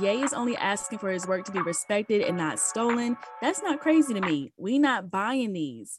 [0.00, 3.16] Ye is only asking for his work to be respected and not stolen.
[3.42, 4.52] That's not crazy to me.
[4.56, 5.94] We not buying these.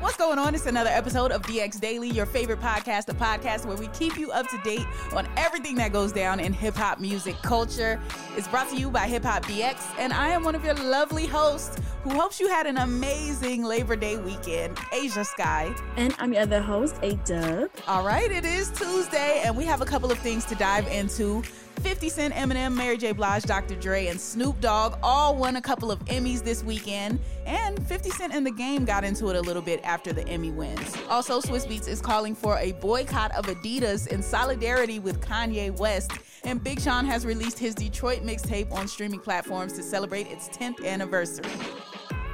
[0.00, 0.54] What's going on?
[0.54, 4.30] It's another episode of DX Daily, your favorite podcast, the podcast where we keep you
[4.30, 8.00] up to date on everything that goes down in hip hop music culture.
[8.36, 11.26] It's brought to you by Hip Hop DX, and I am one of your lovely
[11.26, 15.74] hosts who hopes you had an amazing Labor Day weekend, Ashia Skye.
[15.96, 17.68] And I'm your other host, A Dub.
[17.88, 21.42] All right, it is Tuesday, and we have a couple of things to dive into.
[21.80, 23.12] 50 Cent, Eminem, Mary J.
[23.12, 23.74] Blige, Dr.
[23.76, 28.34] Dre, and Snoop Dogg all won a couple of Emmys this weekend, and 50 Cent
[28.34, 30.96] and the game got into it a little bit after the Emmy wins.
[31.08, 36.12] Also, Swizz Beatz is calling for a boycott of Adidas in solidarity with Kanye West,
[36.44, 40.84] and Big Sean has released his Detroit mixtape on streaming platforms to celebrate its 10th
[40.84, 41.50] anniversary.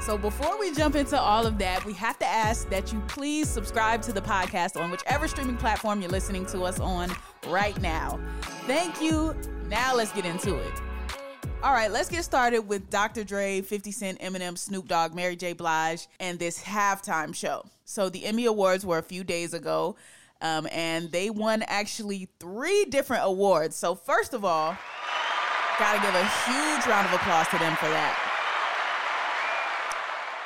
[0.05, 3.48] So before we jump into all of that, we have to ask that you please
[3.48, 7.10] subscribe to the podcast on whichever streaming platform you're listening to us on
[7.47, 8.20] right now.
[8.66, 9.34] Thank you.
[9.70, 10.72] Now let's get into it.
[11.62, 13.25] All right, let's get started with Dr.
[13.25, 15.55] Dre, 50 Cent, Eminem, Snoop Dogg, Mary J.
[15.55, 17.64] Blige, and this halftime show.
[17.86, 19.97] So the Emmy Awards were a few days ago,
[20.42, 23.75] um, and they won actually three different awards.
[23.75, 24.77] So first of all,
[25.78, 28.23] gotta give a huge round of applause to them for that.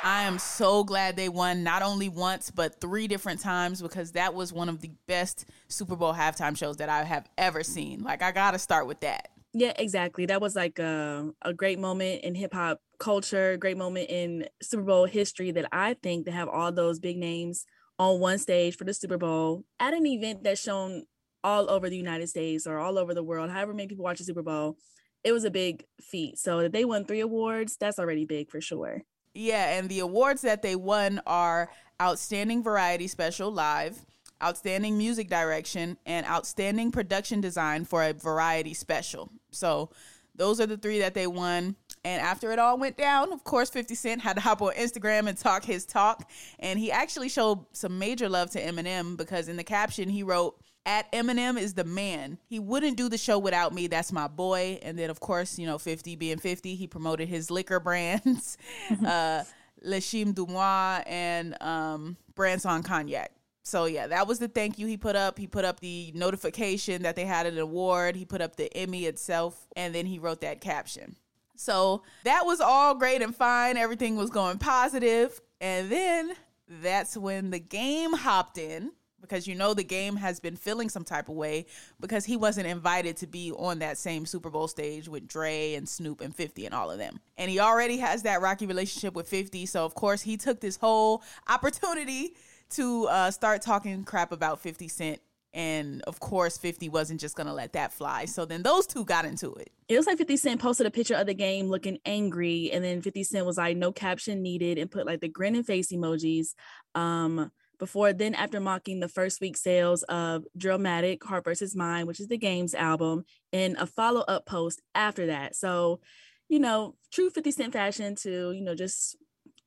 [0.01, 4.33] I am so glad they won not only once, but three different times because that
[4.33, 8.01] was one of the best Super Bowl halftime shows that I have ever seen.
[8.01, 9.27] Like, I got to start with that.
[9.53, 10.25] Yeah, exactly.
[10.25, 14.83] That was like a, a great moment in hip hop culture, great moment in Super
[14.83, 17.65] Bowl history that I think to have all those big names
[17.97, 21.03] on one stage for the Super Bowl at an event that's shown
[21.43, 24.23] all over the United States or all over the world, however many people watch the
[24.23, 24.77] Super Bowl.
[25.23, 26.37] It was a big feat.
[26.37, 29.03] So that they won three awards, that's already big for sure.
[29.33, 31.69] Yeah, and the awards that they won are
[32.01, 34.05] Outstanding Variety Special Live,
[34.43, 39.29] Outstanding Music Direction, and Outstanding Production Design for a Variety Special.
[39.51, 39.91] So
[40.35, 41.75] those are the three that they won.
[42.05, 45.27] And after it all went down, of course, 50 Cent had to hop on Instagram
[45.27, 46.29] and talk his talk.
[46.59, 50.55] And he actually showed some major love to Eminem because in the caption, he wrote,
[50.85, 52.37] at Eminem is the man.
[52.47, 53.87] He wouldn't do the show without me.
[53.87, 54.79] That's my boy.
[54.81, 58.57] And then, of course, you know, 50 being 50, he promoted his liquor brands,
[59.05, 59.43] uh,
[59.81, 63.31] Le Chemin du Roi and um, Branson Cognac.
[63.63, 65.37] So, yeah, that was the thank you he put up.
[65.37, 69.05] He put up the notification that they had an award, he put up the Emmy
[69.05, 71.15] itself, and then he wrote that caption.
[71.55, 73.77] So, that was all great and fine.
[73.77, 75.39] Everything was going positive.
[75.61, 76.33] And then
[76.67, 78.91] that's when the game hopped in
[79.29, 81.65] because you know the game has been feeling some type of way
[81.99, 85.87] because he wasn't invited to be on that same Super Bowl stage with Dre and
[85.87, 87.19] Snoop and 50 and all of them.
[87.37, 90.77] And he already has that rocky relationship with 50, so of course he took this
[90.77, 92.33] whole opportunity
[92.71, 95.21] to uh, start talking crap about 50 Cent.
[95.51, 98.25] And of course, 50 wasn't just going to let that fly.
[98.25, 99.71] So then those two got into it.
[99.87, 102.69] It was like 50 Cent posted a picture of the game looking angry.
[102.71, 105.65] And then 50 Cent was like, no caption needed, and put like the grin and
[105.65, 106.53] face emojis.
[106.93, 112.19] Um, before then after mocking the first week sales of Drillmatic, Heart versus Mind, which
[112.19, 115.55] is the game's album, in a follow-up post after that.
[115.55, 116.01] So,
[116.49, 119.15] you know, true 50 Cent fashion to, you know, just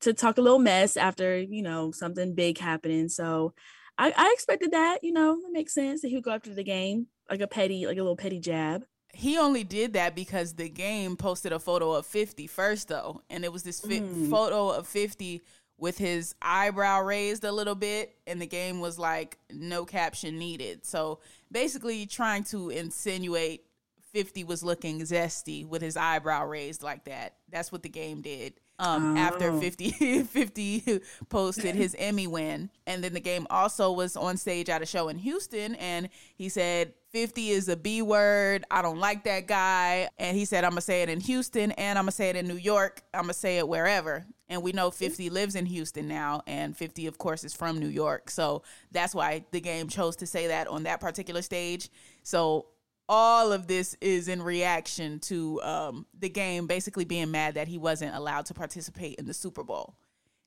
[0.01, 3.09] to talk a little mess after, you know, something big happening.
[3.09, 3.53] So
[3.97, 6.63] I, I expected that, you know, it makes sense that he would go after the
[6.63, 10.67] game, like a petty, like a little petty jab he only did that because the
[10.67, 14.29] game posted a photo of 50 first though and it was this fi- mm.
[14.29, 15.41] photo of 50
[15.83, 20.85] with his eyebrow raised a little bit and the game was like no caption needed
[20.85, 21.19] so
[21.51, 23.65] basically trying to insinuate
[24.13, 28.53] 50 was looking zesty with his eyebrow raised like that that's what the game did
[28.79, 29.19] um, oh.
[29.19, 32.69] after 50, 50 posted his Emmy win.
[32.87, 35.75] And then the game also was on stage at a show in Houston.
[35.75, 38.65] And he said, 50 is a B word.
[38.71, 40.09] I don't like that guy.
[40.17, 42.29] And he said, I'm going to say it in Houston and I'm going to say
[42.29, 43.03] it in New York.
[43.13, 44.25] I'm going to say it wherever.
[44.53, 46.43] And we know 50 lives in Houston now.
[46.45, 48.29] And 50, of course, is from New York.
[48.29, 48.61] So
[48.91, 51.89] that's why the game chose to say that on that particular stage.
[52.21, 52.67] So
[53.09, 57.77] all of this is in reaction to um, the game basically being mad that he
[57.77, 59.95] wasn't allowed to participate in the Super Bowl.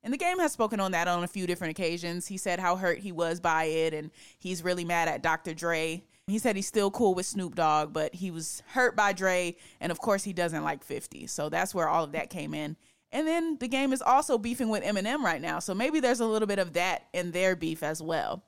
[0.02, 2.28] And the game has spoken on that on a few different occasions.
[2.28, 5.52] He said how hurt he was by it, and he's really mad at Dr.
[5.52, 9.56] Dre He said he's still cool with Snoop Dogg, but he was hurt by Dre,
[9.80, 11.26] and of course he doesn't like 50.
[11.26, 12.76] So that's where all of that came in.
[13.12, 15.58] And then the game is also beefing with Eminem right now.
[15.58, 18.42] So maybe there's a little bit of that in their beef as well.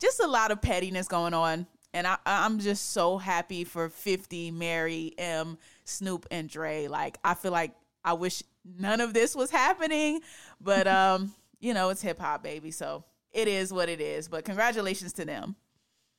[0.00, 1.66] Just a lot of pettiness going on.
[1.94, 6.88] And I, I'm just so happy for 50, Mary, Em, Snoop, and Dre.
[6.88, 7.72] Like, I feel like
[8.02, 10.20] I wish none of this was happening,
[10.60, 12.70] but, um, you know, it's hip hop, baby.
[12.70, 14.26] So it is what it is.
[14.28, 15.54] But congratulations to them.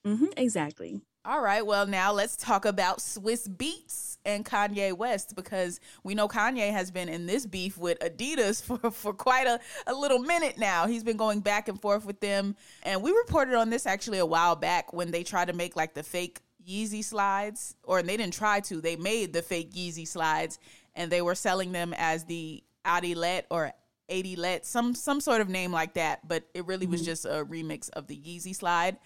[0.05, 1.01] Mm-hmm, exactly.
[1.25, 1.65] All right.
[1.65, 6.91] Well, now let's talk about Swizz Beatz and Kanye West because we know Kanye has
[6.91, 10.85] been in this beef with Adidas for, for quite a, a little minute now.
[10.85, 12.57] He's been going back and forth with them.
[12.83, 15.93] And we reported on this actually a while back when they tried to make like
[15.93, 20.59] the fake Yeezy slides, or they didn't try to, they made the fake Yeezy slides
[20.93, 23.71] and they were selling them as the Adilette or
[24.09, 27.05] Adilette, some some sort of name like that, but it really was mm-hmm.
[27.05, 28.97] just a remix of the Yeezy slide.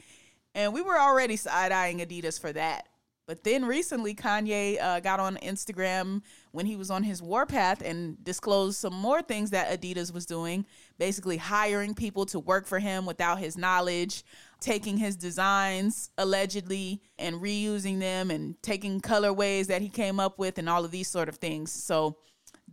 [0.57, 2.87] And we were already side eyeing Adidas for that.
[3.27, 8.23] But then recently, Kanye uh, got on Instagram when he was on his warpath and
[8.23, 10.65] disclosed some more things that Adidas was doing,
[10.97, 14.23] basically hiring people to work for him without his knowledge,
[14.59, 20.57] taking his designs allegedly and reusing them, and taking colorways that he came up with,
[20.57, 21.71] and all of these sort of things.
[21.71, 22.17] So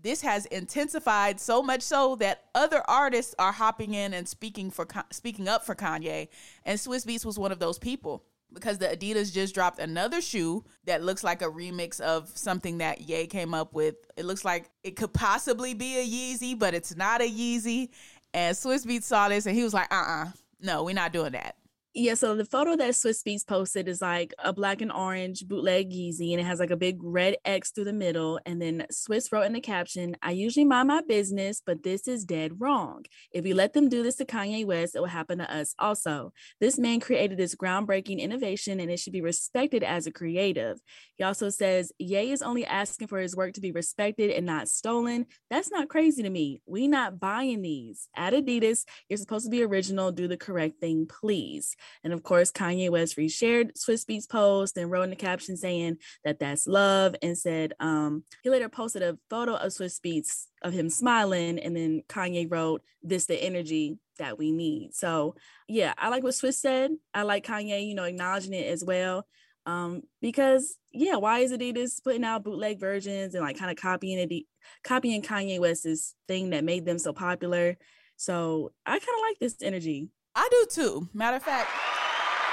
[0.04, 4.86] this has intensified so much so that other artists are hopping in and speaking for
[5.10, 6.28] speaking up for Kanye,
[6.64, 8.22] and Swizz Beatz was one of those people
[8.52, 13.00] because the Adidas just dropped another shoe that looks like a remix of something that
[13.00, 13.96] Ye came up with.
[14.16, 17.88] It looks like it could possibly be a Yeezy, but it's not a Yeezy.
[18.34, 20.30] And Swizz Beatz saw this and he was like, uh uh-uh, uh,
[20.60, 21.56] no, we're not doing that.
[21.96, 25.93] Yeah, so the photo that Swizz Beatz posted is like a black and orange bootleg
[25.93, 28.41] Yeezy, and it has like a big red X through the middle.
[28.44, 32.25] And then Swizz wrote in the caption, I usually mind my business, but this is
[32.25, 33.05] dead wrong.
[33.31, 36.32] If we let them do this to Kanye West, it will happen to us also.
[36.61, 40.81] This man created this groundbreaking innovation, and it should be respected as a creative.
[41.14, 44.67] He also says, Ye is only asking for his work to be respected and not
[44.67, 45.26] stolen.
[45.49, 46.61] That's not crazy to me.
[46.67, 48.08] We not buying these.
[48.17, 51.76] At Adidas, you're supposed to be original, do the correct thing, please.
[52.02, 55.98] And of course, Kanye West reshared Swizz Beatz post and wrote in the caption saying
[56.25, 60.72] that that's love and said um, he later posted a photo of Swizz Beatz of
[60.72, 61.58] him smiling.
[61.58, 64.94] And then Kanye wrote, This the energy that we need.
[64.94, 65.34] So
[65.69, 66.92] yeah, I like what Swizz said.
[67.12, 69.26] I like Kanye, you know, acknowledging it as well.
[69.66, 74.19] Um, because yeah, why is Adidas putting out bootleg versions and like kind of copying
[74.19, 74.44] it,
[74.82, 77.76] copying Kanye West's thing that made them so popular?
[78.16, 80.08] So I kind of like this energy.
[80.34, 81.08] I do too.
[81.14, 81.70] Matter of fact,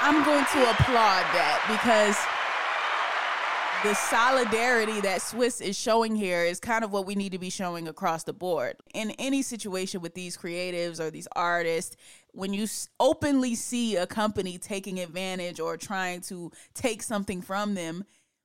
[0.00, 2.16] I'm going to applaud that because
[3.82, 7.50] the solidarity that Swizz is showing here is kind of what we need to be
[7.50, 8.76] showing across the board.
[8.94, 11.96] In any situation with these creatives or these artists,
[12.30, 12.68] when you
[13.00, 18.04] openly see a company taking advantage or trying to take something from them,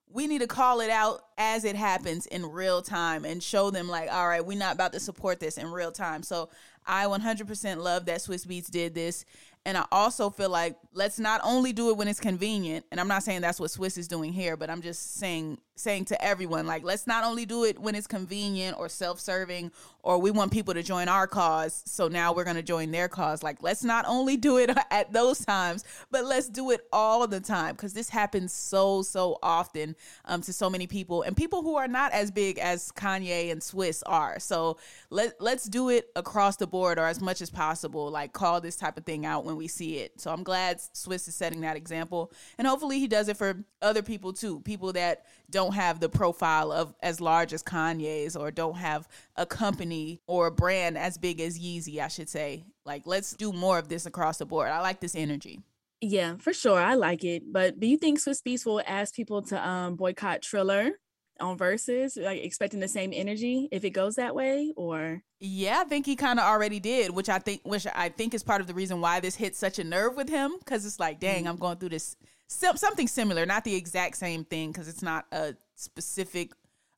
[0.09, 3.87] we need to call it out as it happens in real time and show them
[3.87, 6.49] like all right we're not about to support this in real time so
[6.87, 9.25] I 100% love that Swizz Beatz did this.
[9.65, 13.07] And I also feel like let's not only do it when it's convenient, and I'm
[13.07, 16.65] not saying that's what Swizz is doing here, but I'm just saying saying to everyone
[16.65, 19.71] like let's not only do it when it's convenient or self-serving
[20.01, 23.07] or we want people to join our cause, so now we're going to join their
[23.07, 23.43] cause.
[23.43, 27.39] Like let's not only do it at those times, but let's do it all the
[27.39, 29.95] time cuz this happens so so often
[30.25, 33.61] um, to so many people and people who are not as big as Kanye and
[33.61, 34.39] Swizz are.
[34.39, 34.77] So
[35.11, 38.77] let let's do it across the board or as much as possible like call this
[38.77, 40.19] type of thing out when we see it.
[40.19, 42.31] So I'm glad Swizz is setting that example.
[42.57, 44.59] And hopefully he does it for other people too.
[44.61, 49.45] People that don't have the profile of as large as Kanye's or don't have a
[49.45, 52.63] company or a brand as big as Yeezy, I should say.
[52.85, 54.69] Like let's do more of this across the board.
[54.69, 55.61] I like this energy.
[56.01, 56.79] Yeah, for sure.
[56.79, 57.51] I like it.
[57.51, 60.91] But do you think Swizz Beatz will ask people to um boycott Triller?
[61.39, 65.83] On Verzuz, like expecting the same energy if it goes that way, or yeah, I
[65.83, 68.67] think he kind of already did, which I think, which I think is part of
[68.67, 71.47] the reason why this hit such a nerve with him, because it's like, dang, mm-hmm.
[71.49, 72.15] I'm going through this
[72.47, 76.53] something similar, not the exact same thing, because it's not a specific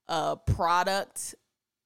[0.07, 1.35] uh product.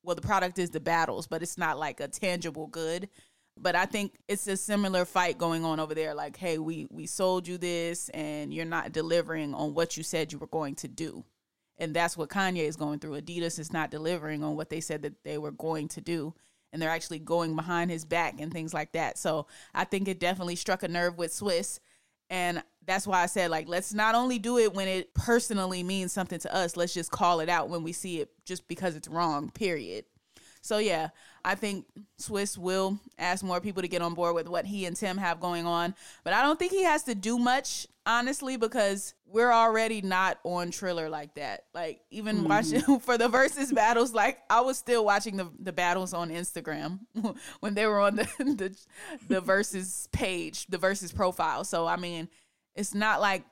[0.04, 3.10] Well, the product is the battles, but it's not like a tangible good.
[3.56, 6.16] But I think it's a similar fight going on over there.
[6.16, 10.34] Like, hey, we we sold you this, and you're not delivering on what you said
[10.34, 11.24] you were going to do
[11.78, 13.20] and that's what Kanye is going through.
[13.20, 16.34] Adidas is not delivering on what they said that they were going to do,
[16.72, 19.18] and they're actually going behind his back and things like that.
[19.18, 21.80] So I think it definitely struck a nerve with Swizz.
[22.30, 26.12] and that's why I said like let's not only do it when it personally means
[26.12, 26.76] something to us.
[26.76, 29.50] Let's just call it out when we see it, just because it's wrong.
[29.52, 30.06] Period.
[30.64, 31.10] So yeah,
[31.44, 31.86] I think
[32.18, 35.42] Swizz will ask more people to get on board with what he and Tim have
[35.42, 35.94] going on.
[36.24, 40.72] But I don't think he has to do much, honestly, because we're already not on
[40.72, 41.66] Triller like that.
[41.74, 42.48] Like even mm-hmm.
[42.48, 47.00] watching for the Verzuz battles, like I was still watching the, the battles on Instagram
[47.60, 48.76] when they were on the, the
[49.28, 51.66] the Verzuz page, the Verzuz profile.
[51.66, 52.30] So I mean,
[52.74, 53.44] it's not like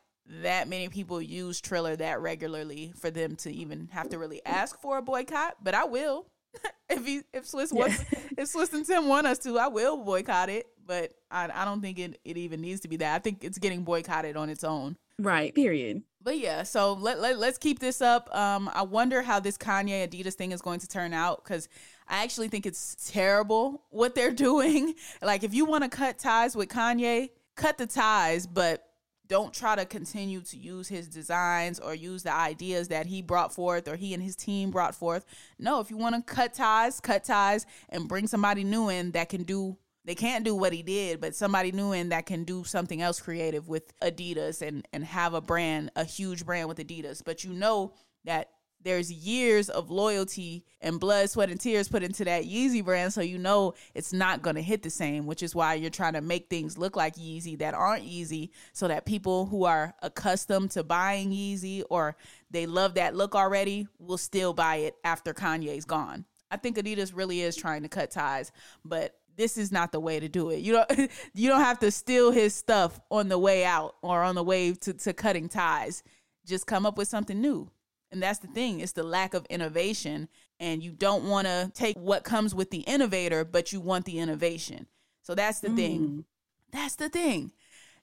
[0.43, 4.79] that many people use Triller that regularly for them to even have to really ask
[4.79, 6.25] for a boycott, but I will.
[6.89, 10.49] if he if Swizz wants if Swizz and Tim want us to, I will boycott
[10.49, 10.67] it.
[10.85, 13.15] But I I don't think it, it even needs to be that.
[13.15, 14.97] I think it's getting boycotted on its own.
[15.19, 15.53] Right.
[15.53, 16.03] Period.
[16.23, 18.33] But yeah, so let, let let's keep this up.
[18.35, 21.67] Um, I wonder how this Kanye Adidas thing is going to turn out because
[22.07, 24.95] I actually think it's terrible what they're doing.
[25.21, 28.90] Like, if you want to cut ties with Kanye, cut the ties, but
[29.31, 33.53] don't try to continue to use his designs or use the ideas that he brought
[33.53, 35.25] forth or he and his team brought forth.
[35.57, 39.29] No, if you want to cut ties, cut ties and bring somebody new in that
[39.29, 42.65] can do they can't do what he did, but somebody new in that can do
[42.65, 47.21] something else creative with Adidas and and have a brand, a huge brand with Adidas.
[47.23, 47.93] But you know
[48.25, 48.49] that
[48.83, 53.13] there's years of loyalty and blood, sweat, and tears put into that Yeezy brand.
[53.13, 56.13] So you know it's not going to hit the same, which is why you're trying
[56.13, 60.71] to make things look like Yeezy that aren't Yeezy so that people who are accustomed
[60.71, 62.15] to buying Yeezy or
[62.49, 66.25] they love that look already will still buy it after Kanye's gone.
[66.49, 68.51] I think Adidas really is trying to cut ties,
[68.83, 70.57] but this is not the way to do it.
[70.57, 74.35] You don't you don't have to steal his stuff on the way out or on
[74.35, 76.03] the way to, to cutting ties.
[76.45, 77.69] Just come up with something new.
[78.11, 80.27] And that's the thing, it's the lack of innovation.
[80.59, 84.19] And you don't want to take what comes with the innovator, but you want the
[84.19, 84.85] innovation.
[85.23, 85.75] So that's the mm.
[85.75, 86.25] thing.
[86.71, 87.51] That's the thing.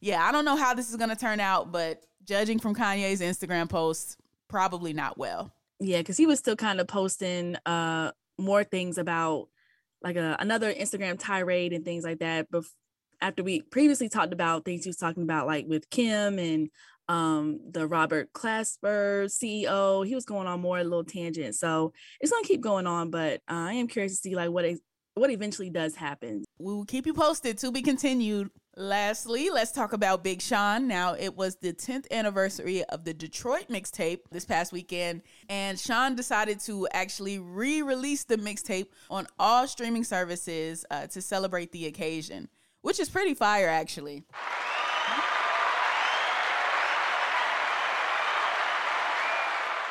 [0.00, 3.21] Yeah, I don't know how this is going to turn out, but judging from Kanye's
[3.21, 4.17] Instagram posts,
[4.49, 5.53] probably not well.
[5.81, 9.49] Yeah, because he was still kind of posting uh more things about
[10.03, 12.49] like a, another Instagram tirade and things like that.
[12.50, 12.65] But
[13.21, 16.71] after we previously talked about things he was talking about, like with Kim and
[17.09, 20.07] um, the Robert Clasper CEO.
[20.07, 21.55] He was going on more a little tangent.
[21.55, 24.65] So it's gonna keep going on, but uh, I am curious to see like what
[24.65, 24.81] it,
[25.15, 26.45] what eventually does happen.
[26.59, 28.50] We will keep you posted to be continued.
[28.77, 30.87] Lastly, let's talk about Big Sean.
[30.87, 36.15] Now, it was the 10th anniversary of the Detroit mixtape this past weekend, and Sean
[36.15, 41.87] decided to actually re release the mixtape on all streaming services uh, to celebrate the
[41.87, 42.49] occasion,
[42.83, 44.25] which is pretty fire, actually.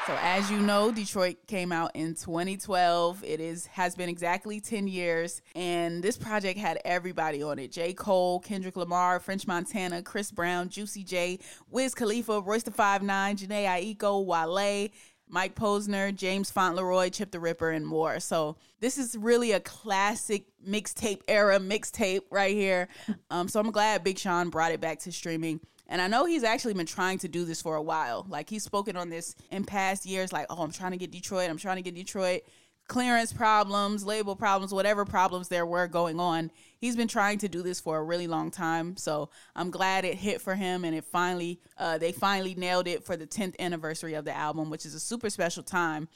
[0.07, 3.25] So as you know, Detroit came out in 2012.
[3.25, 7.73] It is has been exactly 10 years and this project had everybody on it.
[7.73, 7.91] J.
[7.93, 13.01] Cole, Kendrick Lamar, French Montana, Chris Brown, Juicy J, Wiz Khalifa, Royce da 5'9,
[13.35, 14.91] Jhené Aiko, Wale,
[15.27, 18.21] Mike Posner, James Fauntleroy, Chip tha Ripper, and more.
[18.21, 22.87] So this is really a classic mixtape era mixtape right here.
[23.29, 25.59] Um, so I'm glad Big Sean brought it back to streaming.
[25.89, 28.25] And I know he's actually been trying to do this for a while.
[28.27, 31.49] Like he's spoken on this in past years, like, oh, I'm trying to get Detroit,
[31.49, 32.41] I'm trying to get Detroit.
[32.87, 36.51] Clearance problems, label problems, whatever problems there were going on.
[36.77, 38.95] He's been trying to do this for a really long time.
[38.95, 43.03] So I'm glad it hit for him and it finally, uh, they finally nailed it
[43.03, 46.07] for the 10th anniversary of the album, which is a super special time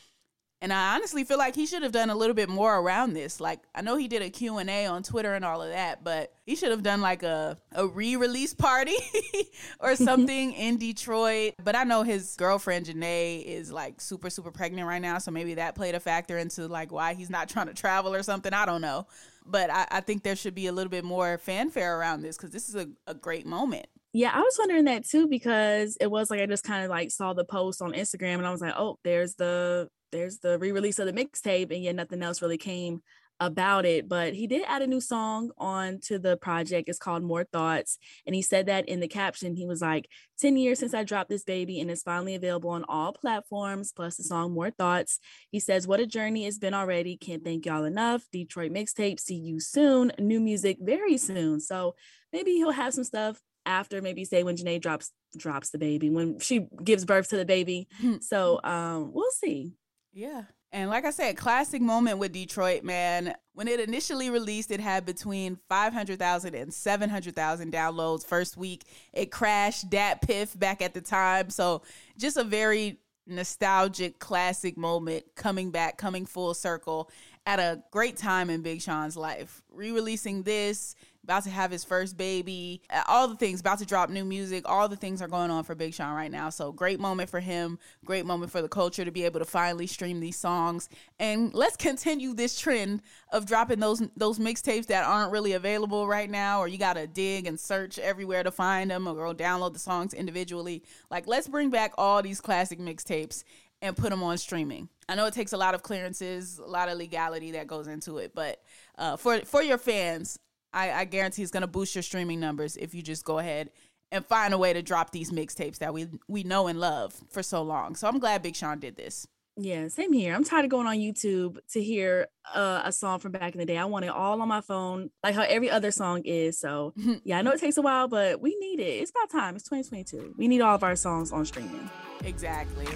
[0.62, 3.42] and I honestly feel like he should have done a little bit more around this.
[3.42, 6.56] Like I know he did a Q&A on Twitter and all of that, but he
[6.56, 8.96] should have done like a, a re-release party
[9.80, 11.56] or something in Detroit.
[11.64, 15.18] But I know his girlfriend Jhené is like super, super pregnant right now.
[15.18, 18.22] So maybe that played a factor into like why he's not trying to travel or
[18.22, 18.54] something.
[18.54, 19.08] I don't know.
[19.44, 22.52] But I, I think there should be a little bit more fanfare around this because
[22.52, 23.88] this is a, a great moment.
[24.14, 27.10] Yeah, I was wondering that too because it was like I just kind of like
[27.10, 31.00] saw the post on Instagram and I was like, oh, there's the there's the re-release
[31.00, 33.02] of the mixtape and yet nothing else really came
[33.42, 34.08] about it.
[34.08, 36.88] But he did add a new song on to the project.
[36.88, 37.98] It's called more thoughts.
[38.26, 40.08] And he said that in the caption he was like
[40.40, 44.16] 10 years since i dropped this baby and it's finally available on all platforms plus
[44.16, 45.20] the song more thoughts.
[45.50, 47.18] He says what a journey it's been already.
[47.18, 48.24] Can't thank y'all enough.
[48.32, 49.20] Detroit mixtape.
[49.20, 50.12] See you soon.
[50.20, 51.60] New music very soon.
[51.60, 51.96] So
[52.32, 56.40] maybe he'll have some stuff after maybe say when Jhené drops drops the baby when
[56.40, 57.88] she gives birth to the baby.
[58.22, 59.74] So um we'll see
[60.14, 60.44] yeah.
[60.74, 63.36] And like I said, classic moment with Detroit, man.
[63.54, 68.86] When it initially released, it had between 500,000 and 700,000 downloads first week.
[69.12, 71.50] It crashed DatPiff back at the time.
[71.50, 71.82] So
[72.18, 77.10] just a very nostalgic, classic moment coming back, coming full circle
[77.46, 79.62] at a great time in Big Sean's life.
[79.70, 80.96] Re releasing this,
[81.32, 84.68] about to have his first baby, uh, all the things, about to drop new music,
[84.68, 86.50] all the things are going on for Big Sean right now.
[86.50, 89.88] So great moment for him, great moment for the culture to be able to finally
[89.88, 90.90] stream these songs.
[91.20, 96.30] And let's continue this trend of dropping those those mixtapes that aren't really available right
[96.30, 99.80] now, or you gotta dig and search everywhere to find them, or go download the
[99.80, 100.84] songs individually.
[101.10, 103.46] Like let's bring back all these classic mixtapes
[103.82, 104.90] and put them on streaming.
[105.08, 108.18] I know it takes a lot of clearances, a lot of legality that goes into
[108.18, 108.62] it, but
[108.98, 110.38] uh, for for your fans,
[110.74, 113.70] I, I guarantee it's going to boost your streaming numbers if you just go ahead
[114.12, 117.44] and find a way to drop these mixtapes that we we know and love for
[117.44, 117.96] so long.
[117.96, 119.28] So I'm glad Big Sean did this.
[119.58, 120.34] Yeah, same here.
[120.34, 123.66] I'm tired of going on YouTube to hear uh, a song from back in the
[123.66, 123.78] day.
[123.78, 126.58] I want it all on my phone, like how every other song is.
[126.58, 129.02] So, yeah, I know it takes a while, but we need it.
[129.02, 129.56] It's about time.
[129.56, 130.36] It's 2022.
[130.38, 131.90] We need all of our songs on streaming.
[132.24, 132.88] Exactly.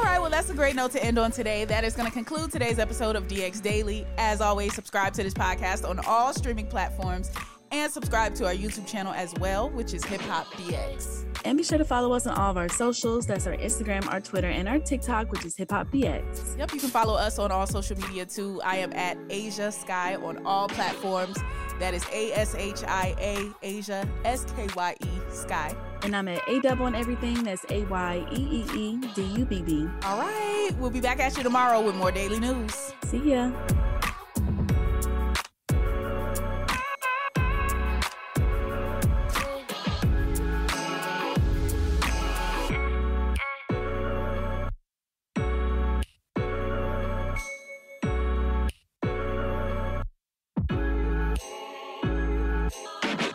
[0.00, 1.66] All right, well, that's a great note to end on today.
[1.66, 4.06] That is going to conclude today's episode of DX Daily.
[4.16, 7.30] As always, subscribe to this podcast on all streaming platforms
[7.70, 11.26] and subscribe to our YouTube channel as well, which is Hip Hop DX.
[11.44, 13.26] And be sure to follow us on all of our socials.
[13.26, 16.58] That's our Instagram, our Twitter, and our TikTok, which is Hip Hop DX.
[16.58, 18.58] Yep, you can follow us on all social media too.
[18.64, 21.36] I am at Ashia Skye on all platforms.
[21.80, 25.74] That is A S H I A Ashia S K Y E Skye.
[26.02, 27.42] And I'm at A Dub on everything.
[27.42, 29.88] That's A Y E E E D U B B.
[30.04, 32.92] All right, we'll be back at you tomorrow with more daily news.
[33.04, 33.50] See ya.